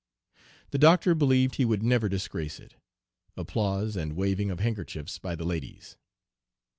The 0.71 0.79
Doctor 0.79 1.13
believed 1.13 1.57
he 1.57 1.63
would 1.63 1.83
never 1.83 2.09
disgrace 2.09 2.59
it. 2.59 2.73
(Applause, 3.37 3.95
and 3.95 4.15
waving 4.15 4.49
of 4.49 4.59
handkerchiefs 4.59 5.19
by 5.19 5.35
the 5.35 5.45
ladies.) 5.45 5.95